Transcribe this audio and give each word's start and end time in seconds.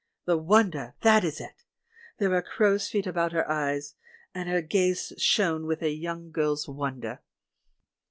The 0.25 0.35
"wonder," 0.35 0.95
that 1.01 1.23
is 1.23 1.39
it! 1.39 1.63
There 2.17 2.31
were 2.31 2.41
crow's 2.41 2.89
feet 2.89 3.05
about 3.05 3.33
her 3.33 3.47
eyes, 3.47 3.93
and 4.33 4.49
her 4.49 4.63
gaze 4.63 5.13
shone 5.19 5.67
with 5.67 5.83
a 5.83 5.91
young 5.91 6.31
girl's 6.31 6.67
wonder. 6.67 7.19